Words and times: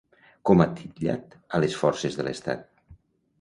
Com 0.49 0.63
ha 0.63 0.65
titllat 0.79 1.35
a 1.57 1.61
les 1.65 1.77
forces 1.83 2.19
de 2.23 2.27
l'estat? 2.29 2.67